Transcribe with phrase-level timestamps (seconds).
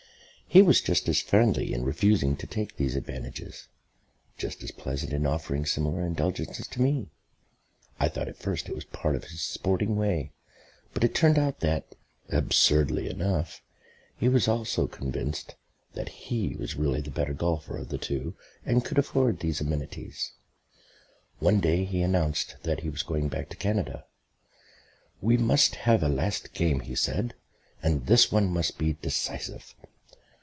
[0.53, 3.69] He was just as friendly in refusing to take these advantages,
[4.37, 7.09] just as pleasant in offering similar indulgences to me.
[8.01, 10.33] I thought at first it was part of his sporting way,
[10.93, 11.95] but it turned out that
[12.27, 13.61] (absurdly enough)
[14.17, 15.55] he also was convinced
[15.93, 20.33] that he was really the better golfer of the two, and could afford these amenities.
[21.39, 24.03] One day he announced that he was going back to Canada.
[25.21, 27.35] "We must have a last game," he said,
[27.81, 29.73] "and this one must be decisive."